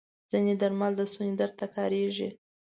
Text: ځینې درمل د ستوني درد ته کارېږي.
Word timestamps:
ځینې 0.31 0.53
درمل 0.61 0.91
د 0.97 1.01
ستوني 1.11 1.33
درد 1.39 1.53
ته 1.59 1.65
کارېږي. 1.75 2.29